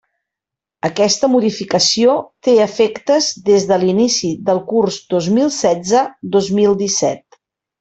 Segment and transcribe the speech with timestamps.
[0.87, 2.15] Aquesta modificació
[2.47, 7.43] té efectes des de l'inici del curs dos mil setze-dos mil disset.